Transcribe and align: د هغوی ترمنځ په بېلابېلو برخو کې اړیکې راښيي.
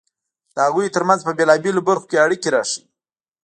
د 0.55 0.57
هغوی 0.67 0.87
ترمنځ 0.95 1.21
په 1.25 1.31
بېلابېلو 1.37 1.81
برخو 1.89 2.05
کې 2.09 2.23
اړیکې 2.25 2.49
راښيي. 2.55 2.81